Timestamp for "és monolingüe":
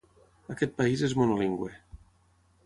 1.09-1.71